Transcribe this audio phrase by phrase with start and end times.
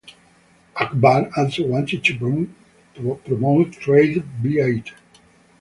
[0.75, 2.17] Akbar also wanted to
[3.23, 4.93] promote trade via it.